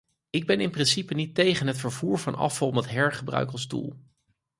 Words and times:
Ik 0.29 0.45
ben 0.45 0.59
in 0.59 0.71
principe 0.71 1.13
niet 1.13 1.35
tegen 1.35 1.67
het 1.67 1.77
vervoer 1.77 2.19
van 2.19 2.35
afval 2.35 2.71
met 2.71 2.89
hergebruik 2.89 3.51
als 3.51 3.67
doel. 3.67 3.95